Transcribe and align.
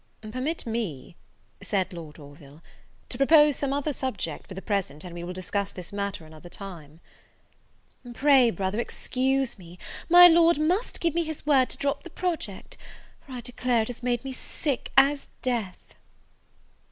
"Permit 0.21 0.65
me," 0.65 1.15
said 1.61 1.93
Lord 1.93 2.17
Orville, 2.17 2.63
"to 3.09 3.19
propose 3.19 3.55
some 3.55 3.71
other 3.71 3.93
subject 3.93 4.47
for 4.47 4.55
the 4.55 4.61
present, 4.63 5.03
and 5.03 5.13
we 5.13 5.23
will 5.23 5.31
discuss 5.31 5.71
this 5.71 5.93
matter 5.93 6.25
another 6.25 6.49
time." 6.49 6.99
"Pray, 8.11 8.49
brother, 8.49 8.79
excuse 8.79 9.59
me; 9.59 9.77
my 10.09 10.27
Lord 10.27 10.57
must 10.57 11.01
give 11.01 11.13
me 11.13 11.23
his 11.23 11.45
word 11.45 11.69
to 11.69 11.77
drop 11.77 12.01
the 12.01 12.09
project, 12.09 12.77
for 13.23 13.33
I 13.33 13.41
declare 13.41 13.83
it 13.83 13.89
has 13.89 14.01
made 14.01 14.23
me 14.23 14.31
sick 14.33 14.91
as 14.97 15.29
death." 15.43 15.93